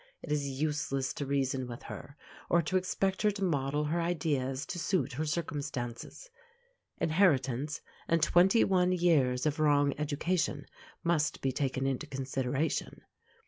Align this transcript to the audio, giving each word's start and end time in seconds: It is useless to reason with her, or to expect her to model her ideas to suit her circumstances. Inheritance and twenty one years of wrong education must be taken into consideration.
It 0.23 0.31
is 0.31 0.59
useless 0.59 1.13
to 1.13 1.27
reason 1.27 1.67
with 1.67 1.83
her, 1.83 2.17
or 2.49 2.63
to 2.63 2.75
expect 2.75 3.21
her 3.21 3.29
to 3.29 3.43
model 3.43 3.83
her 3.83 4.01
ideas 4.01 4.65
to 4.65 4.79
suit 4.79 5.13
her 5.13 5.25
circumstances. 5.25 6.31
Inheritance 6.97 7.81
and 8.07 8.23
twenty 8.23 8.63
one 8.63 8.91
years 8.93 9.45
of 9.45 9.59
wrong 9.59 9.93
education 9.99 10.65
must 11.03 11.39
be 11.41 11.51
taken 11.51 11.85
into 11.85 12.07
consideration. 12.07 13.01